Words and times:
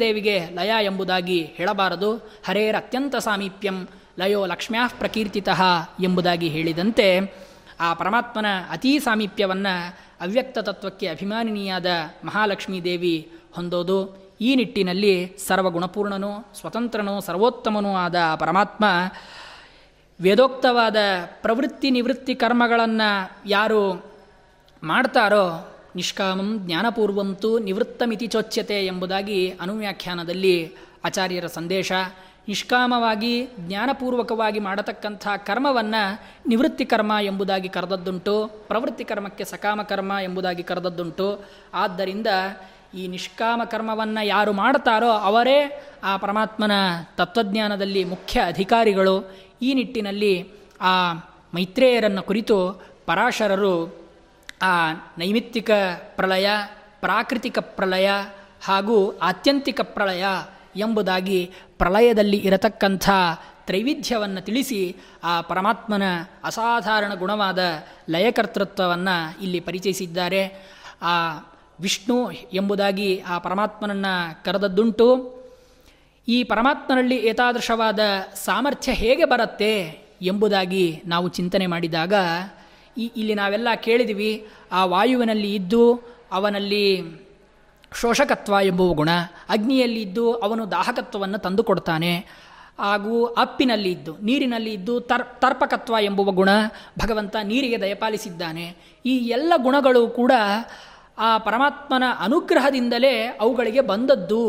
ದೇವಿಗೆ 0.00 0.48
ಲಯ 0.54 0.84
ಎಂಬುದಾಗಿ 0.84 1.42
ಹೇಳಬಾರದು. 1.44 2.14
ಹರೇರ 2.46 2.74
ಅತ್ಯಂತ 2.76 3.16
ಸಾಮೀಪ್ಯಂ 3.16 3.88
ಲಯೋ 4.18 4.46
ಲಕ್ಷ್ಮ್ಯಾ 4.46 4.90
ಪ್ರಕೀರ್ತಿತಃ 4.98 5.62
ಎಂಬುದಾಗಿ 6.02 6.48
ಹೇಳಿದಂತೆ 6.48 7.06
ಆ 7.80 7.94
ಪರಮಾತ್ಮನ 7.94 8.46
ಅತೀ 8.70 8.98
ಸಾಮೀಪ್ಯವನ್ನು 8.98 9.74
ಅವ್ಯಕ್ತ 10.20 10.58
ತತ್ವಕ್ಕೆ 10.58 11.06
ಅಭಿಮಾನಿನಿಯಾದ 11.06 11.86
ಮಹಾಲಕ್ಷ್ಮೀ 12.24 12.80
ದೇವಿ 12.80 13.32
ಹೊಂದೋದು. 13.52 13.98
ಈ 14.40 14.54
ನಿಟ್ಟಿನಲ್ಲಿ 14.54 15.36
ಸರ್ವಗುಣಪೂರ್ಣನೂ 15.48 16.30
ಸ್ವತಂತ್ರನೂ 16.60 17.20
ಸರ್ವೋತ್ತಮನೂ 17.20 17.96
ಆದ 17.96 18.16
ಪರಮಾತ್ಮ 18.40 18.84
ವೇದೋಕ್ತವಾದ 20.20 20.96
ಪ್ರವೃತ್ತಿ 21.42 21.90
ನಿವೃತ್ತಿ 21.90 22.34
ಕರ್ಮಗಳನ್ನು 22.34 23.10
ಯಾರು 23.48 24.06
ಮಾಡ್ತಾರೋ 24.82 25.73
ನಿಷ್ಕಾಮಂ 25.96 26.58
ಜ್ಞಾನಪೂರ್ವಂತೂ 26.66 27.58
ನಿವೃತ್ತಮಿತಿ 27.58 28.26
ಚೋಚ್ಯತೆ 28.26 28.86
ಎಂಬುದಾಗಿ 28.86 29.50
ಅನುವ್ಯಾಖ್ಯಾನದಲ್ಲಿ 29.60 30.72
ಆಚಾರ್ಯರ 31.04 31.46
ಸಂದೇಶ. 31.46 31.92
ನಿಷ್ಕಾಮವಾಗಿ 32.48 33.48
ಜ್ಞಾನಪೂರ್ವಕವಾಗಿ 33.58 34.60
ಮಾಡತಕ್ಕಂಥ 34.60 35.28
ಕರ್ಮವನ್ನು 35.36 36.22
ನಿವೃತ್ತಿ 36.48 36.84
ಕರ್ಮ 36.84 37.12
ಎಂಬುದಾಗಿ 37.22 37.68
ಕರೆದದ್ದುಂಟು, 37.68 38.50
ಪ್ರವೃತ್ತಿ 38.68 39.04
ಕರ್ಮಕ್ಕೆ 39.04 39.44
ಸಕಾಮ 39.44 39.82
ಕರ್ಮ 39.82 40.12
ಎಂಬುದಾಗಿ 40.22 40.62
ಕರೆದದ್ದುಂಟು. 40.62 41.44
ಆದ್ದರಿಂದ 41.74 42.26
ಈ 42.94 43.06
ನಿಷ್ಕಾಮ 43.06 43.62
ಕರ್ಮವನ್ನು 43.64 44.26
ಯಾರು 44.26 44.52
ಮಾಡ್ತಾರೋ 44.52 45.08
ಅವರೇ 45.08 45.86
ಆ 46.04 46.16
ಪರಮಾತ್ಮನ 46.16 46.72
ತತ್ವಜ್ಞಾನದಲ್ಲಿ 47.16 48.04
ಮುಖ್ಯ 48.04 48.40
ಅಧಿಕಾರಿಗಳು. 48.40 49.36
ಈ 49.62 49.74
ನಿಟ್ಟಿನಲ್ಲಿ 49.74 50.48
ಆ 50.80 51.12
ಮೈತ್ರೇಯರನ್ನು 51.54 52.22
ಕುರಿತು 52.22 52.82
ಪರಾಶರರು 53.06 54.03
ಆ 54.64 54.92
ನೈಮಿತ್ತಿಕ 55.18 55.70
ಪ್ರಳಯ, 56.16 56.48
ಪ್ರಾಕೃತಿಕ 57.00 57.58
ಪ್ರಳಯ 57.58 58.10
ಹಾಗೂ 58.64 59.18
ಆತ್ಯಂತಿಕ 59.18 59.80
ಪ್ರಳಯ 59.80 60.24
ಎಂಬುದಾಗಿ 60.76 61.50
ಪ್ರಳಯದಲ್ಲಿ 61.78 62.36
ಇರತಕ್ಕಂಥ 62.36 63.10
ತ್ರೈವಿಧ್ಯವನ್ನು 63.66 64.40
ತಿಳಿಸಿ 64.40 64.96
ಆ 65.24 65.40
ಪರಮಾತ್ಮನ 65.40 66.02
ಅಸಾಧಾರಣ 66.44 67.14
ಗುಣವಾದ 67.14 67.58
ಲಯಕರ್ತೃತ್ವವನ್ನು 68.10 69.16
ಇಲ್ಲಿ 69.42 69.60
ಪರಿಚಯಿಸಿದ್ದಾರೆ. 69.60 70.42
ಆ 71.02 71.14
ವಿಷ್ಣು 71.80 72.30
ಎಂಬುದಾಗಿ 72.52 73.22
ಆ 73.28 73.38
ಪರಮಾತ್ಮನನ್ನು 73.38 74.44
ಕರೆದದ್ದುಂಟು. 74.44 75.08
ಈ 76.28 76.44
ಪರಮಾತ್ಮನಲ್ಲಿ 76.44 77.16
ಏತಾದೃಶವಾದ 77.16 78.00
ಸಾಮರ್ಥ್ಯ 78.44 78.92
ಹೇಗೆ 78.92 79.24
ಬರುತ್ತೆ 79.24 79.72
ಎಂಬುದಾಗಿ 80.22 81.02
ನಾವು 81.06 81.28
ಚಿಂತನೆ 81.28 81.66
ಮಾಡಿದಾಗ 81.66 82.14
ಈ 82.98 83.10
ಇಲ್ಲಿ 83.16 83.34
ನಾವೆಲ್ಲ 83.34 83.68
ಕೇಳಿದ್ವಿ, 83.82 84.46
ಆ 84.72 84.84
ವಾಯುವಿನಲ್ಲಿ 84.84 85.54
ಇದ್ದು 85.54 86.00
ಅವನಲ್ಲಿ 86.32 87.02
ಶೋಷಕತ್ವ 88.00 88.54
ಎಂಬುವ 88.62 88.92
ಗುಣ, 88.92 89.08
ಅಗ್ನಿಯಲ್ಲಿ 89.48 90.02
ಇದ್ದು 90.02 90.32
ಅವನು 90.32 90.70
ದಾಹಕತ್ವವನ್ನು 90.70 91.38
ತಂದುಕೊಡ್ತಾನೆ, 91.38 92.44
ಹಾಗೂ 92.78 93.24
ಅಪ್ಪಿನಲ್ಲಿ 93.24 93.90
ಇದ್ದು, 93.92 94.16
ನೀರಿನಲ್ಲಿ 94.22 94.72
ಇದ್ದು 94.72 95.00
ತರ್ 95.00 95.40
ತರ್ಪಕತ್ವ 95.40 95.94
ಎಂಬುವ 96.00 96.30
ಗುಣ 96.30 96.48
ಭಗವಂತ 96.98 97.36
ನೀರಿಗೆ 97.42 97.80
ದಯಪಾಲಿಸಿದ್ದಾನೆ. 97.80 98.76
ಈ 99.06 99.16
ಎಲ್ಲ 99.16 99.52
ಗುಣಗಳು 99.56 100.08
ಕೂಡ 100.08 100.32
ಆ 101.18 101.38
ಪರಮಾತ್ಮನ 101.38 102.02
ಅನುಗ್ರಹದಿಂದಲೇ 102.18 103.24
ಅವುಗಳಿಗೆ 103.40 103.80
ಬಂದದ್ದು 103.80 104.42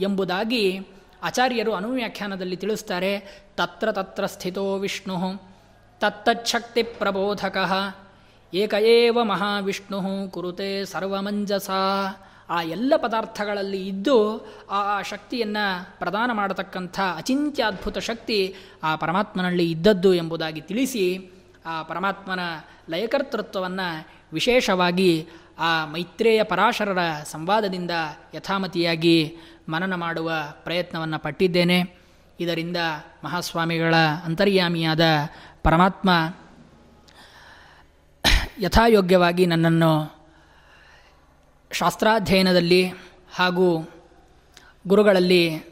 ಎಂಬುದಾಗಿ 0.00 0.80
ಆಚಾರ್ಯರು 1.22 1.72
ಅನುವ್ಯಾಖ್ಯಾನದಲ್ಲಿ 1.72 2.56
ತಿಳಿಸ್ತಾರೆ. 2.56 3.18
ತತ್ರ 3.56 3.92
ತತ್ರ 3.92 4.26
ಸ್ಥಿತೋ 4.26 4.74
ವಿಷ್ಣು. 4.74 5.51
ತತ್ತಚ್ಛಕ್ತಿ 6.02 6.82
ಪ್ರಬೋಧಕ 6.82 7.56
ಏಕ 8.54 8.74
ಏವ 8.74 9.24
ಮಹಾವಿಷ್ಣು 9.24 10.30
ಕುರುತೆ 10.30 10.84
ಸರ್ವಮಂಜಸ. 10.84 11.70
ಆ 12.50 12.62
ಎಲ್ಲ 12.62 12.92
ಪದಾರ್ಥಗಳಲ್ಲಿ 12.96 13.88
ಇದ್ದು 13.88 14.18
ಆ 14.70 15.02
ಶಕ್ತಿಯನ್ನು 15.02 15.98
ಪ್ರದಾನ 15.98 16.30
ಮಾಡತಕ್ಕಂಥ 16.32 17.00
ಅಚಿಂತ್ಯದ್ಭುತ 17.16 17.98
ಶಕ್ತಿ 17.98 18.54
ಆ 18.82 18.96
ಪರಮಾತ್ಮನಲ್ಲಿ 18.96 19.70
ಇದ್ದದ್ದು 19.70 20.14
ಎಂಬುದಾಗಿ 20.14 20.60
ತಿಳಿಸಿ 20.60 21.30
ಆ 21.66 21.82
ಪರಮಾತ್ಮನ 21.82 22.40
ಲಯಕರ್ತೃತ್ವವನ್ನು 22.90 24.08
ವಿಶೇಷವಾಗಿ 24.32 25.28
ಆ 25.58 25.84
ಮೈತ್ರೇಯ 25.84 26.42
ಪರಾಶರರ 26.42 26.98
ಸಂವಾದದಿಂದ 27.24 27.90
ಯಥಾಮತಿಯಾಗಿ 28.34 29.36
ಮನನ 29.68 29.94
ಮಾಡುವ 29.94 30.32
ಪ್ರಯತ್ನವನ್ನು 30.64 31.18
ಪಟ್ಟಿದ್ದೇನೆ. 31.18 32.02
ಇದರಿಂದ 32.40 32.76
ಮಹಾಸ್ವಾಮಿಗಳ 33.24 33.94
ಅಂತರ್ಯಾಮಿಯಾದ 34.24 35.00
ಪರಮಾತ್ಮ 35.62 36.10
ಯಥಾಯೋಗ್ಯವಾಗಿ 38.60 39.46
ನನ್ನನ್ನು 39.46 40.22
ಶಾಸ್ತ್ರಾಧ್ಯಯನದಲ್ಲಿ 41.72 42.92
ಹಾಗೂ 43.34 43.90
ಗುರುಗಳಲ್ಲಿ 44.88 45.62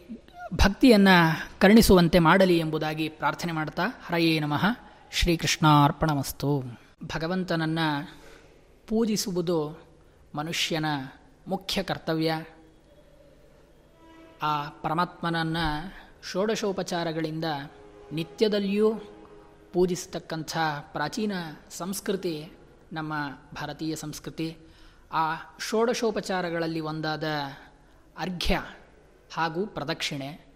ಭಕ್ತಿಯನ್ನು 0.54 1.50
ಕರುಣಿಸುವಂತೆ 1.60 2.18
ಮಾಡಲಿ 2.18 2.58
ಎಂಬುದಾಗಿ 2.58 3.08
ಪ್ರಾರ್ಥನೆ 3.08 3.52
ಮಾಡ್ತಾ, 3.52 3.82
ಹರಯೇ 4.06 4.40
ನಮಃ. 4.40 4.64
ಶ್ರೀಕೃಷ್ಣಾರ್ಪಣಮಸ್ತು. 5.12 6.62
ಭಗವಂತನನ್ನು 7.04 8.20
ಪೂಜಿಸುವುದು 8.88 9.86
ಮನುಷ್ಯನ 10.34 10.84
ಮುಖ್ಯ 11.48 11.82
ಕರ್ತವ್ಯ. 11.82 12.34
ಆ 14.42 14.68
ಪರಮಾತ್ಮನನ್ನು 14.68 15.94
ಷೋಡಶೋಪಚಾರಗಳಿಂದ 16.30 17.44
ನಿತ್ಯದಲ್ಲಿಯೂ 18.12 19.00
ಪೂಜಿಸತಕ್ಕಂಥ 19.72 20.58
ಪ್ರಾಚೀನ 20.92 21.32
ಸಂಸ್ಕೃತಿ, 21.70 22.52
ನಮ್ಮ 22.92 23.12
ಭಾರತೀಯ 23.54 23.96
ಸಂಸ್ಕೃತಿ, 23.96 24.56
ಆ 25.12 25.34
ಷೋಡಶೋಪಚಾರಗಳಲ್ಲಿ 25.60 26.80
ಒಂದಾದ 26.80 27.24
ಅರ್ಘ್ಯ 28.18 28.62
ಹಾಗೂ 29.32 29.66
ಪ್ರದಕ್ಷಿಣೆ. 29.66 30.46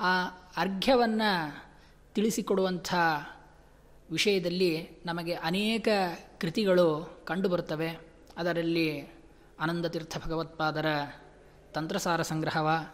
ಆ 0.00 0.26
ಅರ್ಘ್ಯವನ್ನು 0.56 1.64
ತಿಳಿಸಿಕೊಡುವಂಥ 2.14 2.94
ವಿಷಯದಲ್ಲಿ 4.10 4.88
ನಮಗೆ 5.06 5.34
ಅನೇಕ 5.34 5.88
ಕೃತಿಗಳು 6.40 7.18
ಕಂಡುಬರುತ್ತವೆ. 7.24 7.98
ಅದರಲ್ಲಿ 8.36 9.12
ಆನಂದತೀರ್ಥ 9.60 10.18
ಭಗವತ್ಪಾದರ 10.26 10.86
ತಂತ್ರಸಾರ 11.74 12.22
ಸಂಗ್ರಹವ 12.22 12.86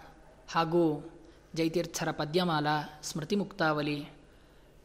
ಹಾಗೂ 0.52 1.12
ಜೈತೀರ್ಥರ 1.54 2.10
ಪದ್ಯಮಾಲ, 2.10 2.66
ಸ್ಮೃತಿ 3.02 3.36
ಮುಕ್ತಾವಲಿ 3.36 4.17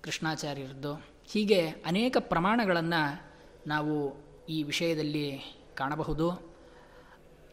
ಕೃಷ್ಣಾಚಾರ್ಯರದ್ದು. 0.03 0.93
ಹೀಗೆ 1.25 1.69
ಅನೇಕ 1.69 2.17
ಪ್ರಮಾಣಗಳನ್ನು 2.19 3.33
ನಾವು 3.67 4.13
ಈ 4.49 4.63
ವಿಷಯದಲ್ಲಿ 4.63 5.57
ಕಾಣಬಹುದು. 5.75 6.55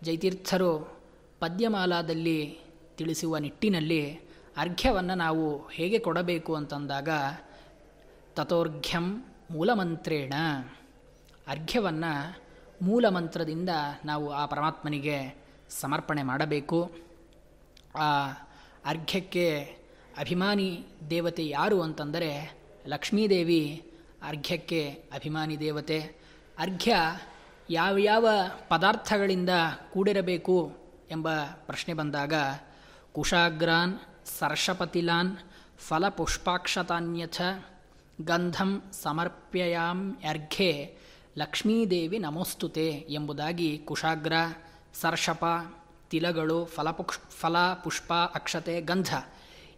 ಜೈತೀರ್ಥರು 0.03 1.00
ಪದ್ಯಮಾಲಾದಲ್ಲಿ 1.41 2.59
ತಿಳಿಸುವ 2.97 3.37
ನಿಟ್ಟಿನಲ್ಲಿ 3.37 4.15
ಅರ್ಘ್ಯವನ್ನು 4.56 5.15
ನಾವು 5.15 5.69
ಹೇಗೆ 5.69 5.99
ಕೊಡಬೇಕು 5.99 6.55
ಅಂತಂದಾಗ, 6.55 7.09
ತಥೋರ್ಘ್ಯಂ 8.34 9.25
ಮೂಲಮಂತ್ರೇಣ. 9.50 10.34
ಅರ್ಘ್ಯವನ್ನು 11.49 12.43
ಮೂಲಮಂತ್ರದಿಂದ 12.82 13.69
ನಾವು 14.05 14.32
ಆ 14.32 14.47
ಪರಮಾತ್ಮನಿಗೆ 14.47 15.44
ಸಮರ್ಪಣೆ 15.71 16.22
ಮಾಡಬೇಕು. 16.22 16.93
ಆ 17.97 18.28
ಅರ್ಘ್ಯಕ್ಕೆ 18.84 19.80
ಅಭಿಮಾನಿ 20.20 20.84
ದೇವತೆ 21.10 21.48
ಯಾರು 21.48 21.82
ಅಂತಂದರೆ 21.82 22.53
ಲಕ್ಷ್ಮೀದೇವಿ, 22.86 23.92
ಅರ್ಘ್ಯಕ್ಕೆ 24.22 24.91
ಅಭಿಮಾನಿ 24.91 25.60
ದೇವತೆ. 25.60 25.98
ಅರ್ಘ್ಯ 26.58 26.97
ಯಾವ 27.70 27.98
ಯಾವ 27.98 28.28
ಪದಾರ್ಥಗಳಿಂದ 28.69 29.50
ಕೂಡಿರಬೇಕು 29.92 30.76
ಎಂಬ 31.10 31.28
ಪ್ರಶ್ನೆ 31.44 31.94
ಬಂದಾಗ 31.94 32.34
ಕುಶಾಗ್ರಾನ್, 33.12 33.98
ಸರ್ಷಪತಿಲಾನ್, 34.38 35.36
ಫಲಪುಷ್ಪಾಕ್ಷತಾನ್ಯಥ, 35.78 37.41
ಗಂಧಂ 38.20 38.82
ಸಮರ್ಪ್ಯಯಾಂ 39.02 40.19
ಅರ್ಘೆ 40.28 40.97
ಲಕ್ಷ್ಮೀದೇವಿ 41.38 42.19
ನಮೋಸ್ತುತೆ 42.19 43.06
ಎಂಬುದಾಗಿ 43.08 43.78
ಕುಶಾಗ್ರ, 43.78 44.32
ಸರ್ಷಪ, 44.94 45.44
ತಿಲಗಳು, 46.10 46.64
ಫಲಪುಕ್ಷ 46.64 47.16
ಫಲ 47.41 47.56
ಪುಷ್ಪ 47.84 48.12
ಅಕ್ಷತೆ, 48.12 48.81
ಗಂಧ 48.81 49.14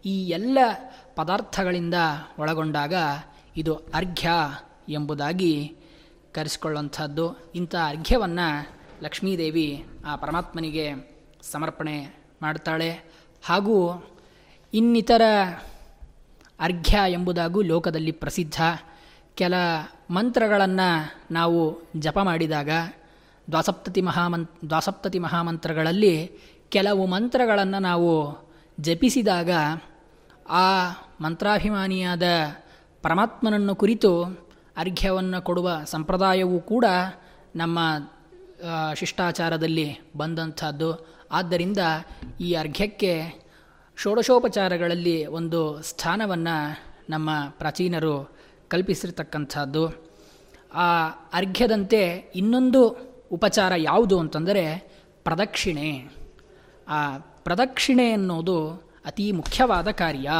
ಈ 0.05 0.27
ಎಲ್ಲ 0.27 0.57
ಪದಾರ್ಥಗಳಿಂದ 1.15 1.93
ಒಳಗೊಂಡಾಗ 2.39 2.93
ಇದು 3.57 3.75
ಅರ್ಘ್ಯ 3.75 4.29
ಎಂಬುದಾಗಿ 4.89 5.75
ಕರೆಸಿಕೊಳ್ಳುವಂಥದ್ದು. 6.31 7.51
ಇಂಥ 7.55 7.75
ಅರ್ಘ್ಯವನ್ನು 7.75 8.67
ಲಕ್ಷ್ಮೀದೇವಿ 9.03 9.85
ಆ 10.05 10.15
ಪರಮಾತ್ಮನಿಗೆ 10.15 10.91
ಸಮರ್ಪಣೆ 11.41 12.25
ಮಾಡ್ತಾಳೆ. 12.41 12.99
ಹಾಗೂ 13.43 14.03
ಇನ್ನಿತರ 14.73 15.21
ಅರ್ಘ್ಯ 16.59 16.99
ಎಂಬುದಾಗೂ 17.07 17.61
ಲೋಕದಲ್ಲಿ 17.61 18.11
ಪ್ರಸಿದ್ಧ. 18.11 18.61
ಕೆಲ 19.35 19.53
ಮಂತ್ರಗಳನ್ನು 20.09 21.23
ನಾವು 21.33 21.81
ಜಪ 21.99 22.19
ಮಾಡಿದಾಗ 22.19 22.69
ದ್ವಾಸಪ್ತತಿ 23.51 24.01
ಮಹಾಮಂತ್ 24.01 24.69
ದ್ವಾಸಪ್ತತಿ 24.69 25.19
ಮಹಾಮಂತ್ರಗಳಲ್ಲಿ 25.19 26.31
ಕೆಲವು 26.69 27.05
ಮಂತ್ರಗಳನ್ನು 27.05 27.79
ನಾವು 27.79 28.37
ಜಪಿಸಿದಾಗ 28.79 29.49
ಆ 30.49 30.89
ಮಂತ್ರಾಭಿಮಾನಿಯಾದ 31.21 32.23
ಪರಮಾತ್ಮನನ್ನು 33.01 33.75
ಕುರಿತು 33.75 34.23
ಅರ್ಘ್ಯವನ್ನು 34.77 35.41
ಕೊಡುವ 35.41 35.81
ಸಂಪ್ರದಾಯವೂ 35.85 36.59
ಕೂಡ 36.59 36.85
ನಮ್ಮ 37.55 37.79
ಶಿಷ್ಟಾಚಾರದಲ್ಲಿ 38.93 39.99
ಬಂದಂಥದ್ದು. 40.17 41.07
ಆದ್ದರಿಂದ 41.31 41.77
ಈ 42.41 42.53
ಅರ್ಘ್ಯಕ್ಕೆ 42.53 43.43
ಷೋಡಶೋಪಚಾರಗಳಲ್ಲಿ 43.97 45.25
ಒಂದು 45.25 45.81
ಸ್ಥಾನವನ್ನು 45.81 46.83
ನಮ್ಮ 47.09 47.29
ಪ್ರಾಚೀನರು 47.49 48.37
ಕಲ್ಪಿಸಿರ್ತಕ್ಕಂಥದ್ದು. 48.67 50.13
ಆ 50.73 51.09
ಅರ್ಘ್ಯದಂತೆ 51.09 52.31
ಇನ್ನೊಂದು 52.35 52.87
ಉಪಚಾರ 53.31 53.71
ಯಾವುದು 53.77 54.19
ಅಂತಂದರೆ 54.19 54.77
ಪ್ರದಕ್ಷಿಣೆ. 55.23 56.09
ಆ 56.87 57.17
ಪ್ರದಕ್ಷಿಣೆ 57.17 58.11
ಅನ್ನೋದು 58.11 58.92
ಅತಿ 59.05 59.31
ಮುಖ್ಯವಾದ 59.31 59.91
ಕಾರ್ಯ 59.91 60.31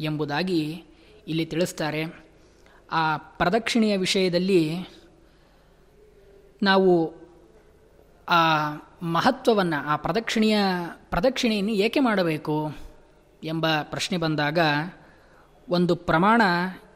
ಎಂಬುದಾಗಿ 0.00 0.84
ಇಲ್ಲಿ 1.28 1.46
ತಿಳಿಸ್ತಾರೆ. 1.46 2.24
ಆ 2.92 3.16
ಪ್ರದಕ್ಷಿಣೆಯ 3.16 3.96
ವಿಷಯದಲ್ಲಿ 3.96 4.80
ನಾವು 6.62 7.14
ಆ 8.28 8.70
ಮಹತ್ವವನ್ನು, 9.02 9.86
ಆ 9.86 9.96
ಪ್ರದಕ್ಷಿಣೆಯ, 9.96 10.58
ಪ್ರದಕ್ಷಿಣೆಯನ್ನು 11.10 11.72
ಏಕೆ 11.72 12.00
ಮಾಡಬೇಕು 12.00 12.72
ಎಂಬ 13.44 13.66
ಪ್ರಶ್ನೆ 13.82 14.18
ಬಂದಾಗ 14.18 14.58
ಒಂದು 15.68 15.96
ಪ್ರಮಾಣ 15.96 16.42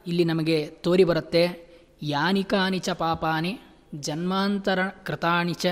ಇಲ್ಲಿ 0.07 0.25
ನಮಗೆ 0.25 0.67
ತೋರಿ 0.67 1.05
ಬರುತ್ತೆ. 1.05 1.67
ಯಾನಿಕಾನಿ 2.03 2.79
ಚ 2.79 2.91
ಪಾಪಾನಿ 2.91 3.61
ಜನ್ಮಾಂತರ 3.95 4.79
ಕೃತಾನಿ 5.05 5.55
ಚ 5.55 5.67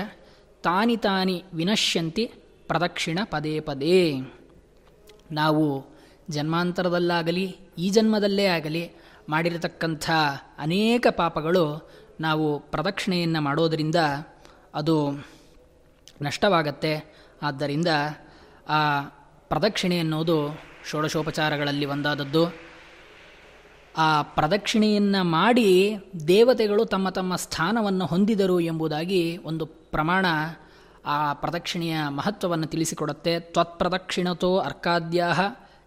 ತಾನಿ 0.63 0.97
ತಾನಿ 0.97 1.43
ವಿನಶ್ಯಂತಿ 1.53 2.31
ಪ್ರದಕ್ಷಿಣ 2.67 3.19
ಪದೇ 3.25 3.59
ಪದೇ. 3.59 4.13
ನಾವು 5.31 5.85
ಜನ್ಮಾಂತರದಲ್ಲಾಗಲಿ, 6.29 7.57
ಈ 7.77 7.89
ಜನ್ಮದಲ್ಲೇ 7.89 8.45
ಆಗಲಿ 8.45 8.91
ಮಾಡಿರತಕ್ಕಂಥ 9.29 10.09
ಅನೇಕ 10.57 11.07
ಪಾಪಗಳು 11.11 11.89
ನಾವು 12.19 12.59
ಪ್ರದಕ್ಷಿಣೆಯನ್ನು 12.59 13.41
ಮಾಡೋದರಿಂದ 13.41 13.95
ಅದು 14.73 15.11
ನಷ್ಟವಾಗತ್ತೆ. 16.21 17.15
ಆದ್ದರಿಂದ 17.41 17.87
ಆ 18.69 19.01
ಪ್ರದಕ್ಷಿಣೆ 19.49 19.99
ಅನ್ನೋದು 19.99 20.59
ಷೋಡಶೋಪಚಾರಗಳಲ್ಲಿ 20.85 21.85
ಒಂದಾದದ್ದು. 21.85 22.65
ಆ 23.97 24.21
ಪ್ರದಕ್ಷಿಣೆಯನ್ನು 24.21 25.23
ಮಾಡಿ 25.23 25.97
ದೇವತೆಗಳು 26.27 26.85
ತಮ್ಮ 26.85 27.09
ತಮ್ಮ 27.09 27.35
ಸ್ಥಾನವನ್ನು 27.35 28.05
ಹೊಂದಿದರು 28.05 28.59
ಎಂಬುದಾಗಿ 28.59 29.37
ಒಂದು 29.37 29.65
ಪ್ರಮಾಣ 29.65 30.25
ಆ 31.05 31.33
ಪ್ರದಕ್ಷಿಣೆಯ 31.33 32.09
ಮಹತ್ವವನ್ನು 32.09 32.65
ತಿಳಿಸಿಕೊಡುತ್ತೆ. 32.65 33.39
ತ್ವತ್ಪ್ರದಕ್ಷಿಣತೋ 33.39 34.57
ಅರ್ಕಾದ್ಯಾ 34.57 35.33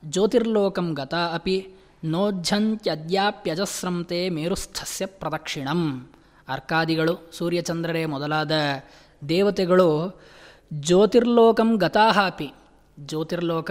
ಜ್ಯೋತಿರ್ಲೋಕಂ 0.05 0.95
ಗತ 0.95 1.15
ಅಪಿ 1.15 1.67
ನೋಜ್ಜಂತ್ಯದ್ಯಾಪ್ಯಜಸ್ರಂತೆ 2.05 4.29
ಮೇರುಸ್ಥಸ್ಯ 4.29 5.07
ಪ್ರದಕ್ಷಿಣಂ. 5.07 6.11
ಅರ್ಕಾದಿಗಳು, 6.49 7.31
ಸೂರ್ಯಚಂದ್ರರೇ 7.33 8.05
ಮೊದಲಾದ 8.05 8.53
ದೇವತೆಗಳು 9.29 10.21
ಜ್ಯೋತಿರ್ಲೋಕಂ 10.75 11.77
ಗತಾಹಾಪಿ 11.77 12.53
ಜ್ಯೋತಿರ್ಲೋಕ 13.01 13.71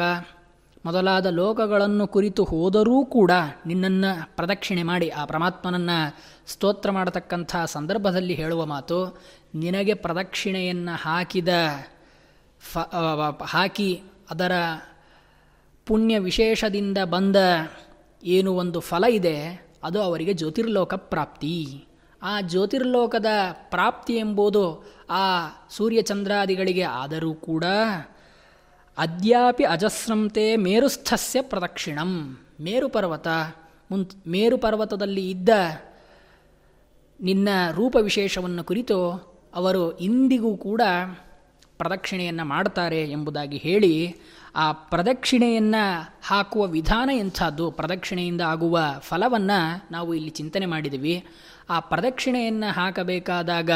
ಮೊದಲಾದ 0.88 1.28
ಲೋಕಗಳನ್ನು 1.40 2.06
ಕುರಿತು 2.16 2.42
ಹೋದರೂ 2.52 2.98
ಕೂಡ 3.16 3.32
ನಿನ್ನನ್ನು 3.70 4.12
ಪ್ರದಕ್ಷಿಣೆ 4.38 4.84
ಮಾಡಿ 4.90 5.08
ಆ 5.20 5.24
ಪರಮಾತ್ಮನನ್ನು 5.32 6.00
ಸ್ತೋತ್ರ 6.54 6.90
ಮಾಡತಕ್ಕಂಥ 6.98 7.52
ಸಂದರ್ಭದಲ್ಲಿ 7.76 8.36
ಹೇಳುವ 8.42 8.62
ಮಾತು, 8.74 9.00
ನಿನಗೆ 9.64 9.94
ಪ್ರದಕ್ಷಿಣೆಯನ್ನು 10.06 10.96
ಹಾಕಿದ 11.06 11.54
ಫ 12.62 12.84
ಹಾಕಿ 13.54 13.92
ಅದರ 14.32 14.54
ಪುಣ್ಯ 15.88 16.14
ವಿಶೇಷದಿಂದ 16.20 17.00
ಬಂದ 17.16 17.38
ಏನು 18.36 18.52
ಒಂದು 18.62 18.80
ಫಲ 18.90 19.04
ಇದೆ, 19.20 19.38
ಅದು 19.88 20.00
ಅವರಿಗೆ 20.02 20.34
ಜ್ಯೋತಿರ್ಲೋಕ 20.34 20.94
ಪ್ರಾಪ್ತಿ. 21.12 21.56
ಆ 22.22 22.34
ಜ್ಯೋತಿರ್ಲೋಕದ 22.52 23.30
ಪ್ರಾಪ್ತಿ 23.74 24.14
ಎಂಬುದು 24.18 24.64
ಆ 25.20 25.24
ಸೂರ್ಯಚಂದ್ರಾದಿಗಳಿಗೆ 25.78 26.86
ಆದರೂ 27.02 27.32
ಕೂಡ 27.50 27.66
ಅದ್ಯಾಪಿ 28.98 29.64
ಅಜಸ್ರಂತೆ 29.64 30.56
ಮೇರುಸ್ಥಸ್ಯ 30.56 31.42
ಪ್ರದಕ್ಷಿಣಂ. 31.42 32.38
ಮೇರು 32.62 32.90
ಪರ್ವತ 32.90 33.28
ಮುಂತ್ 33.92 34.28
ಮೇರು 34.28 34.58
ಪರ್ವತದಲ್ಲಿ 34.58 35.30
ಇದ್ದ 35.30 35.50
ನಿನ್ನ 37.22 37.50
ರೂಪವಿಶೇಷವನ್ನು 37.72 38.64
ಕುರಿತು 38.64 38.98
ಅವರು 39.56 39.98
ಇಂದಿಗೂ 39.98 40.58
ಕೂಡ 40.58 40.82
ಪ್ರದಕ್ಷಿಣೆಯನ್ನು 41.78 42.46
ಮಾಡ್ತಾರೆ 42.46 43.12
ಎಂಬುದಾಗಿ 43.12 43.58
ಹೇಳಿ 43.58 44.16
ಆ 44.56 44.72
ಪ್ರದಕ್ಷಿಣೆಯನ್ನು 44.72 46.16
ಹಾಕುವ 46.28 46.66
ವಿಧಾನ 46.66 47.10
ಎಂಥದ್ದು? 47.14 47.72
ಪ್ರದಕ್ಷಿಣೆಯಿಂದ 47.72 48.42
ಆಗುವ 48.42 48.80
ಫಲವನ್ನು 49.00 49.88
ನಾವು 49.92 50.14
ಇಲ್ಲಿ 50.14 50.30
ಚಿಂತನೆ 50.30 50.66
ಮಾಡಿದ್ದೀವಿ 50.66 51.26
ಆ 51.70 51.80
ಪ್ರದಕ್ಷಿಣೆಯನ್ನು 51.80 52.74
ಹಾಕಬೇಕಾದಾಗ 52.74 53.70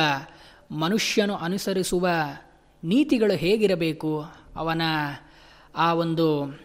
ಮನುಷ್ಯನು 0.72 1.36
ಅನುಸರಿಸುವ 1.36 2.10
ನೀತಿಗಳು 2.84 3.34
ಹೇಗಿರಬೇಕು? 3.34 4.41
ಅವನ 4.56 4.81
ಆ 5.75 5.94
ಒಂದು, 5.94 6.59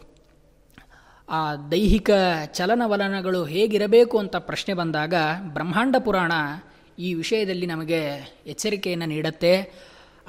ಆ 1.29 1.57
ದೈಹಿಕ 1.57 2.11
ಚಲನವಲನಗಳು 2.53 3.45
ಹೇಗಿರಬೇಕು 3.45 4.19
ಅಂತ 4.19 4.37
ಪ್ರಶ್ನೆ 4.37 4.75
ಬಂದಾಗ, 4.75 5.15
ಬ್ರಹ್ಮಾಂಡ 5.41 5.97
ಪುರಾಣ 6.05 6.33
ಈ 6.99 7.15
ವಿಷಯದಲ್ಲಿ 7.15 7.67
ನಮಗೆ 7.67 8.03
ಎಚ್ಚರಿಕೆಯನ್ನು 8.47 9.07
ನೀಡುತ್ತೆ. 9.07 9.73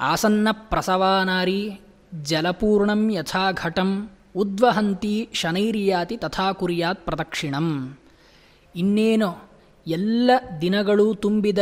ಆಸನ್ನ 0.00 0.48
ಪ್ರಸವಾನಾರಿ 0.52 1.80
ಜಲಪೂರ್ಣಂ 2.22 3.10
ಯಥಾ 3.10 3.52
ಘಟಂ 3.52 4.10
ಉದ್ವಹಂತಿ 4.36 5.28
ಶನೈರಿಯಾತಿ 5.32 6.16
ತಥಾ 6.16 6.52
ಕುರಿಯಾತ್ 6.52 7.04
ಪ್ರದಕ್ಷಿಣಂ. 7.04 7.98
ಇನ್ನೇನು 8.76 9.48
ಎಲ್ಲ 9.86 10.30
ದಿನಗಳೂ 10.60 11.14
ತುಂಬಿದ 11.14 11.58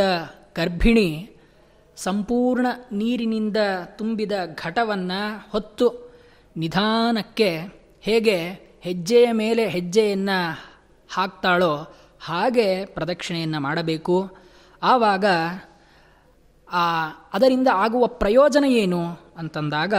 ಗರ್ಭಿಣಿ 0.57 1.29
ಸಂಪೂರ್ಣ 1.97 2.67
ನೀರಿನಿಂದ 2.91 3.57
ತುಂಬಿದ 3.85 4.31
ಘಟವನ್ನು 4.55 5.49
ಹೊತ್ತು 5.51 6.15
ನಿಧಾನಕ್ಕೆ 6.57 7.49
ಹೇಗೆ 8.01 8.37
ಹೆಜ್ಜೆಯ 8.81 9.31
ಮೇಲೆ 9.31 9.67
ಹೆಜ್ಜೆಯನ್ನು 9.67 10.37
ಹಾಕ್ತಾಳೋ 11.13 11.73
ಹಾಗೆ 12.25 12.85
ಪ್ರದಕ್ಷಿಣೆಯನ್ನು 12.85 13.59
ಮಾಡಬೇಕು. 13.59 14.37
ಆವಾಗ 14.83 15.25
ಆ 16.71 17.09
ಅದರಿಂದ 17.33 17.67
ಆಗುವ 17.73 18.07
ಪ್ರಯೋಜನ 18.07 18.65
ಏನು 18.65 19.19
ಅಂತಂದಾಗ 19.37 19.93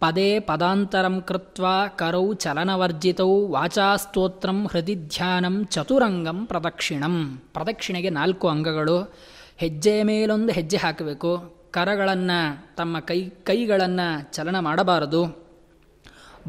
ಪದೇ 0.00 0.40
ಪದಾಂತರಂ 0.40 1.20
ಕೃತ್ವ 1.20 1.66
ಕರೌ 1.96 2.32
ಚಲನವರ್ಜಿತೌ 2.34 3.46
ವಾಚಾಸ್ತೋತ್ರಂ 3.46 4.66
ಹೃದಿಧ್ಯಾನಂ 4.66 5.64
ಚತುರಂಗಂ 5.64 6.46
ಪ್ರದಕ್ಷಿಣಂ. 6.46 7.42
ಪ್ರದಕ್ಷಿಣೆಗೆ 7.54 8.10
ನಾಲ್ಕು 8.10 8.48
ಅಂಗಗಳು. 8.48 9.14
ಹೆಜ್ಜೆಯ 9.60 10.02
ಮೇಲೊಂದು 10.02 10.52
ಹೆಜ್ಜೆ 10.52 10.76
ಹಾಕಬೇಕು. 10.76 11.30
ಕರಗಳನ್ನು 11.70 12.76
ತಮ್ಮ 12.76 13.00
ಕೈ, 13.00 13.28
ಕೈಗಳನ್ನು 13.28 14.32
ಚಲನ 14.32 14.58
ಮಾಡಬಾರದು. 14.58 15.50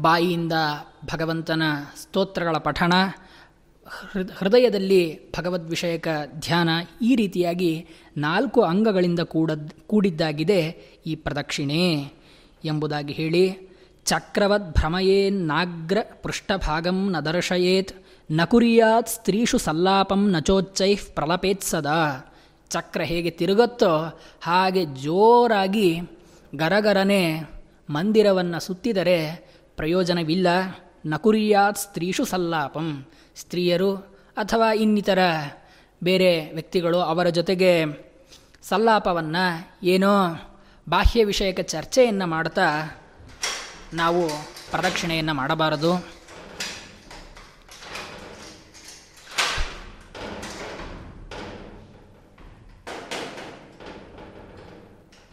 ಬಾಯಿಯಿಂದ 0.00 0.52
ಭಗವಂತನ 1.12 1.62
ಸ್ತೋತ್ರಗಳ 2.02 2.56
ಪಠಣ 2.56 2.92
ಹೃದಯದಲ್ಲಿ 4.38 5.32
ಭಗವದ್ 5.38 5.70
ವಿಷಯಕ 5.70 6.08
ಧ್ಯಾನ 6.38 6.68
ಈ 7.02 7.16
ರೀತಿಯಾಗಿ 7.16 7.86
ನಾಲ್ಕು 8.16 8.62
ಅಂಗಗಳಿಂದ 8.62 9.20
ಕೂಡ 9.20 9.50
ಕೂಡಿದ್ದಾಗಿದೆ 9.86 10.60
ಈ 11.06 11.14
ಪ್ರದಕ್ಷಿಣೆ. 11.14 12.12
ಎಂಬುದಾಗಿ 12.64 13.12
ಹೇಳಿ, 13.12 13.44
ಚಕ್ರವದ್ 14.04 14.72
ಭ್ರಮಯೇನ್ನಾಗ್ರ 14.72 15.98
ಪೃಷ್ಠಭಾಗಂ 16.22 17.10
ನ 17.10 17.20
ದರ್ಶಯೇತ್, 17.20 17.92
ನ 18.30 18.40
ಕುರಿಯಾತ್ 18.44 19.08
ಸ್ತ್ರೀಷು 19.08 19.58
ಸಲ್ಲಾಪಂ 19.58 20.30
ನಚೋಚ್ಚೈಃ 20.30 20.98
ಪ್ರಲಪೇತ್ 21.14 21.62
ಸದಾ 21.62 22.31
ಚಕ್ರ 22.72 23.02
ಹೇಗೆ 23.02 23.30
ತಿರುಗುತ್ತೋ 23.30 24.20
ಹಾಗೆ 24.42 24.84
ಜೋರಾಗಿ 24.84 25.88
ಗರಗರನೆ 26.54 27.22
ಮಂದಿರವನ್ನು 27.90 28.60
ಸುತ್ತಿದರೆ 28.60 29.18
ಪ್ರಯೋಜನವಿಲ್ಲ. 29.76 30.46
ನಕುರಿಯಾತ್ 31.06 31.78
ಸ್ತ್ರೀಷು 31.78 32.24
ಸಲ್ಲಾಪಂ. 32.24 32.88
ಸ್ತ್ರೀಯರು 33.36 33.96
ಅಥವಾ 34.36 34.72
ಇನ್ನಿತರ 34.72 35.18
ಬೇರೆ 36.02 36.50
ವ್ಯಕ್ತಿಗಳು 36.50 36.98
ಅವರ 37.00 37.28
ಜೊತೆಗೆ 37.28 37.72
ಸಲ್ಲಾಪವನ್ನು 38.62 39.44
ಏನೋ 39.86 40.14
ಬಾಹ್ಯ 40.88 41.24
ವಿಷಯಕ 41.24 41.60
ಚರ್ಚೆಯನ್ನು 41.60 42.26
ಮಾಡ್ತಾ 42.26 42.68
ನಾವು 43.94 44.22
ಪ್ರದಕ್ಷಿಣೆಯನ್ನು 44.70 45.34
ಮಾಡಬಾರದು. 45.34 46.21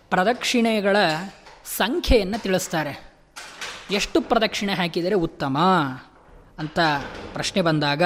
ಪ್ರದಕ್ಷಿಣೆಗಳ 0.09 0.97
ಸಂಖ್ಯೆಯನ್ನು 1.77 2.41
ತಿಳಿಸ್ತಾರೆ. 2.41 3.13
ಎಷ್ಟು 3.91 4.21
ಪ್ರದಕ್ಷಿಣೆ 4.21 4.73
ಹಾಕಿದರೆ 4.73 5.15
ಉತ್ತಮ? 5.15 5.57
ಅಂತ 6.59 6.79
ಪ್ರಶ್ನೆ 7.33 7.61
ಬಂದಾಗ 7.61 8.03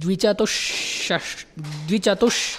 ದ್ವಿಚತುಷ್ 0.00 1.46
ದ್ವಿಚತುಷ್ 1.88 2.58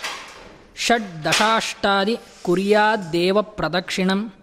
ಷಡ್ 0.77 1.25
ದಶಾಷ್ಟಾದಿ 1.25 2.17
ಕುರ್ಯಾದ್ದೇವ 2.41 3.41
ಪ್ರದಕ್ಷಿಣಂ, 3.41 4.33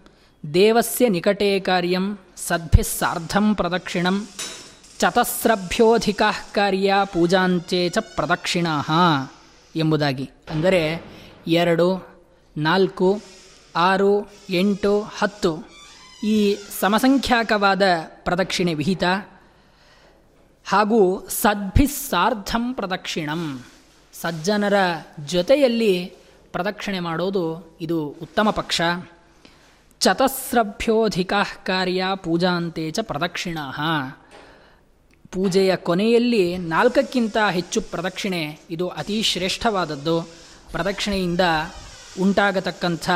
ದೇವಸ್ಯ 0.53 1.09
ನಿಕಟೇ 1.09 1.59
ಕಾರ್ಯಂ 1.59 2.19
ಸದ್ಭಿ 2.35 2.99
ಸಾರ್ಧಂ 2.99 3.55
ಪ್ರದಕ್ಷಿಣಂ, 3.55 4.27
ಚತಸ್ರಭ್ಯೋಧಿಕಾ 4.99 6.31
ಕಾರ್ಯ 6.31 6.93
ಪೂಜಾಂಚೇ 7.05 7.89
ಚ 7.89 7.97
ಪ್ರದಕ್ಷಿಣಾ 7.97 8.83
ಎಂಬುದಾಗಿ. 9.75 10.29
ಅಂದರೆ 10.49 11.16
ಎರಡು, 11.47 12.19
ನಾಲ್ಕು, 12.57 13.21
ಆರು, 13.75 14.31
ಎಂಟು, 14.49 15.01
ಹತ್ತು. 15.01 15.69
ಈ 16.23 16.57
ಸಮಸಂಖ್ಯಾಕವಾದ 16.79 17.81
ಪ್ರದಕ್ಷಿಣೆ 18.23 18.73
ವಿಹಿತ 18.73 19.03
ಹಾಗೂ 20.65 21.27
ಸದ್ಭಿಸ್ಸಾರ್ಧಂ 21.29 22.73
ಪ್ರದಕ್ಷಿಣಂ. 22.73 23.63
ಸಜ್ಜನರ 24.13 24.73
ಜೊತೆಯಲ್ಲಿ 25.25 26.05
ಪ್ರದಕ್ಷಿಣೆ 26.51 26.99
ಮಾಡೋದು 26.99 27.77
ಇದು 27.81 28.07
ಉತ್ತಮ 28.07 28.49
ಪಕ್ಷ. 28.49 28.81
ಚತಸ್ರಭ್ಯೋಧಿಕ 29.99 31.33
ಕಾರ್ಯ 31.63 32.03
ಪೂಜಾಂತೆ 32.15 32.91
ಚ 32.91 32.99
ಪ್ರದಕ್ಷಿಣ 33.01 33.57
ಪೂಜೆಯ 35.31 35.75
ಕೊನೆಯಲ್ಲಿ 35.75 36.57
ನಾಲ್ಕಕ್ಕಿಂತ 36.57 37.37
ಹೆಚ್ಚು 37.51 37.81
ಪ್ರದಕ್ಷಿಣೆ 37.81 38.59
ಇದು 38.69 38.89
ಅತಿ 38.89 39.21
ಶ್ರೇಷ್ಠವಾದದ್ದು. 39.21 40.46
ಪ್ರದಕ್ಷಿಣೆಯಿಂದ 40.71 41.43
ಉಂಟಾಗತಕ್ಕಂಥ 42.21 43.09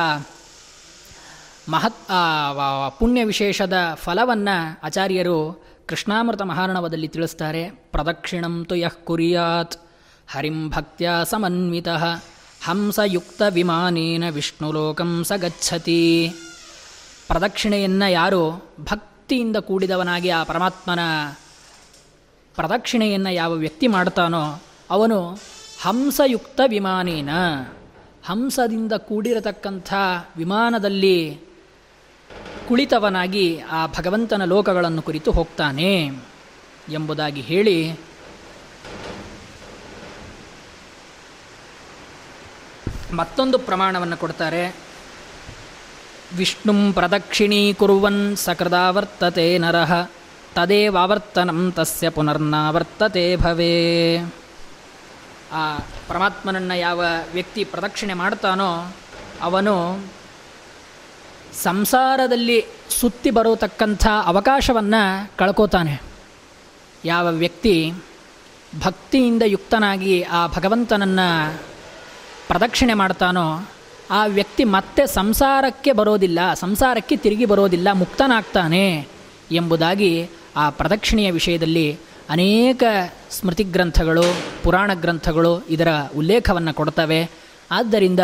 ಮಹತ್ 1.70 2.02
ಪುಣ್ಯ 3.00 3.22
ವಿಶೇಷದ 3.24 3.78
ಫಲವನ್ನು 3.96 4.56
ಆಚಾರ್ಯರು 4.84 5.38
ಕೃಷ್ಣಾಮೃತ 5.88 6.42
ಮಹಾರಣವದಲ್ಲಿ 6.42 7.08
ತಿಳಿಸ್ತಾರೆ. 7.08 7.64
ಪ್ರದಕ್ಷಿಣಂತು 7.70 8.76
ಯಃ 8.76 8.96
ಕುರಿಯಾತ್, 9.04 9.76
ಹರಿಂ 10.34 10.70
ಭಕ್ತ್ಯ 10.70 11.10
ಸಮನ್ವಿತ, 11.24 11.88
ಹಂಸಯುಕ್ತ 12.66 13.42
ವಿಮಾನೇನ 13.50 14.26
ವಿಷ್ಣುಲೋಕಂ 14.30 15.12
ಸ 15.24 15.32
ಗಚ್ಚತಿ. 15.38 16.02
ಪ್ರದಕ್ಷಿಣೆಯನ್ನು 17.28 18.12
ಯಾರು 18.12 18.42
ಭಕ್ತಿಯಿಂದ 18.90 19.58
ಕೂಡಿದವನಾಗಿ 19.58 20.30
ಆ 20.30 20.44
ಪರಮಾತ್ಮನ 20.44 21.00
ಪ್ರದಕ್ಷಿಣೆಯನ್ನು 22.56 23.32
ಯಾವ 23.32 23.52
ವ್ಯಕ್ತಿ 23.54 23.88
ಮಾಡ್ತಾನೋ 23.88 24.44
ಅವನು 24.90 25.20
ಹಂಸಯುಕ್ತ 25.84 26.62
ವಿಮಾನೇನ? 26.68 27.30
ಹಂಸದಿಂದ 28.26 28.94
ಕೂಡಿರತಕ್ಕಂಥ 29.08 29.92
ವಿಮಾನದಲ್ಲಿ 30.38 31.18
ಕುಳಿತವನಾಗಿ 32.68 33.46
ಆ 33.72 33.80
ಭಗವಂತನ 33.88 34.46
ಲೋಕಗಳನ್ನು 34.46 35.02
ಕುರಿತು 35.02 35.30
ಹೋಗ್ತಾನೆ 35.32 35.94
ಎಂಬುದಾಗಿ 36.90 37.42
ಹೇಳಿ, 37.42 37.78
ಮತ್ತೊಂದು 43.20 43.60
ಪ್ರಮಾಣವನ್ನು 43.60 44.18
ಕೊಡ್ತಾರೆ. 44.18 44.64
ವಿಷ್ಣುಂ 46.38 46.80
ಪ್ರದಕ್ಷಿಣೀಕುರ್ವನ್ 46.94 48.22
ಸಕೃದಾವರ್ತತೆ 48.36 49.48
ನರಃ 49.58 49.92
ತದೇವಾವರ್ತನಂ 50.56 51.60
ತಸ್ಯ 51.76 52.10
ಪುನರ್ನಾವರ್ತತೆ 52.10 53.26
ಭವೇ. 53.36 53.74
ಆ 55.52 55.78
ಪರಮಾತ್ಮನನ್ನು 56.08 56.78
ಯಾವ 56.78 57.04
ವ್ಯಕ್ತಿ 57.34 57.64
ಪ್ರದಕ್ಷಿಣೆ 57.64 58.14
ಮಾಡ್ತಾನೋ 58.14 58.94
ಅವನು 59.42 60.06
ಸಂಸಾರದಲ್ಲಿ 61.64 62.66
ಸುತ್ತಿ 62.90 63.32
ಬರತಕ್ಕಂಥ 63.32 64.08
ಅವಕಾಶವನ್ನು 64.26 65.38
ಕಳ್ಕೋತಾನೆ. 65.38 66.02
ಯಾವ 67.06 67.28
ವ್ಯಕ್ತಿ 67.28 67.94
ಭಕ್ತಿಯಿಂದ 68.80 69.44
ಯುಕ್ತನಾಗಿ 69.46 70.24
ಆ 70.24 70.48
ಭಗವಂತನನ್ನು 70.48 71.60
ಪ್ರದಕ್ಷಿಣೆ 72.48 72.94
ಮಾಡ್ತಾನೋ 72.94 73.70
ಆ 74.12 74.26
ವ್ಯಕ್ತಿ 74.26 74.64
ಮತ್ತೆ 74.64 75.06
ಸಂಸಾರಕ್ಕೆ 75.06 75.92
ಬರೋದಿಲ್ಲ, 75.92 76.54
ಸಂಸಾರಕ್ಕೆ 76.54 77.16
ತಿರುಗಿ 77.16 77.46
ಬರೋದಿಲ್ಲ, 77.46 77.88
ಮುಕ್ತನಾಗ್ತಾನೆ 77.92 79.08
ಎಂಬುದಾಗಿ 79.52 80.30
ಆ 80.56 80.70
ಪ್ರದಕ್ಷಿಣೆಯ 80.70 81.32
ವಿಷಯದಲ್ಲಿ 81.32 81.98
ಅನೇಕ 82.32 82.84
ಸ್ಮೃತಿ 83.32 83.64
ಗ್ರಂಥಗಳು 83.64 84.24
ಪುರಾಣ 84.64 84.92
ಗ್ರಂಥಗಳು 84.94 85.54
ಇದರ 85.66 85.92
ಉಲ್ಲೇಖವನ್ನು 86.16 86.74
ಕೊಡ್ತವೆ. 86.74 87.22
ಆದ್ದರಿಂದ 87.72 88.24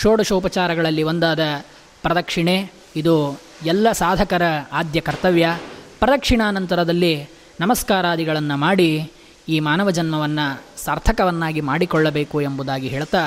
ಷೋಡಶೋಪಚಾರಗಳಲ್ಲಿ 0.00 1.02
ಒಂದಾದ 1.02 1.40
ಪ್ರದಕ್ಷಿಣೆ, 2.02 2.56
ಇದು 2.96 3.14
ಎಲ್ಲ 3.64 3.86
ಸಾಧಕರ 3.92 4.42
ಆದ್ಯ 4.72 5.00
ಕರ್ತವ್ಯ. 5.00 5.46
ಪ್ರದಕ್ಷಿಣಾನಂತರದಲ್ಲಿ 5.98 7.14
ನಮಸ್ಕಾರಾದಿಗಳನ್ನು 7.60 8.56
ಮಾಡಿ 8.56 8.90
ಈ 9.48 9.60
ಮಾನವ 9.60 9.90
ಜನ್ಮವನ್ನು 9.90 10.46
ಸಾರ್ಥಕವನ್ನಾಗಿ 10.84 11.60
ಮಾಡಿಕೊಳ್ಳಬೇಕು 11.60 12.36
ಎಂಬುದಾಗಿ 12.40 12.88
ಹೇಳ್ತಾ, 12.88 13.22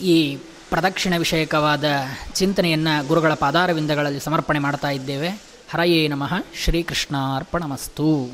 ಈ 0.00 0.16
ಪ್ರದಕ್ಷಿಣ 0.70 1.14
ವಿಷಯಕವಾದ 1.18 1.84
ಚಿಂತನೆಯನ್ನು 2.34 2.94
ಗುರುಗಳ 3.08 3.34
ಪಾದಾರವಿಂದಗಳಲ್ಲಿ 3.34 4.20
ಸಮರ್ಪಣೆ 4.20 4.58
ಮಾಡ್ತಾ 4.58 4.90
ಇದ್ದೇವೆ. 4.90 5.30
ಹರಯೇ 5.70 6.08
ನಮಃ 6.08 6.32
ಶ್ರೀಕೃಷ್ಣಾರ್ಪಣಮಸ್ತು. 6.64 8.28